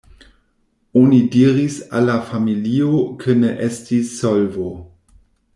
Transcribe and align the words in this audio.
Oni 1.01 1.19
diris 1.35 1.75
al 1.99 2.09
la 2.11 2.17
familio 2.31 2.97
ke 3.25 3.39
ne 3.43 3.55
estis 3.71 4.13
solvo”. 4.23 4.71